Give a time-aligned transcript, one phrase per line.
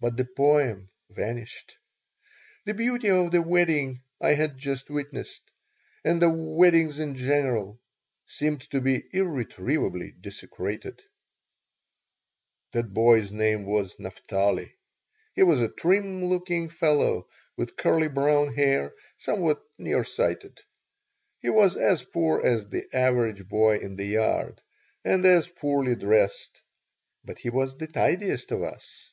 [0.00, 1.78] But the poem vanished.
[2.64, 5.44] The beauty of the wedding I had just witnessed,
[6.04, 7.80] and of weddings in general,
[8.26, 11.00] seemed to be irretrievably desecrated
[12.72, 14.74] That boy's name was Naphtali.
[15.36, 20.60] He was a trim looking fellow with curly brown hair, somewhat near sighted.
[21.38, 24.62] He was as poor as the average boy in the yard
[25.04, 26.60] and as poorly dressed,
[27.24, 29.10] but he was the tidiest of us.